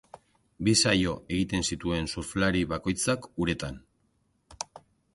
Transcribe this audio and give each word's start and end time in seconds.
Bi 0.67 0.71
saio 0.83 1.11
egin 1.35 1.67
zituen 1.69 2.11
surflari 2.15 2.65
bakoitzak 2.75 3.31
uretan. 3.47 3.81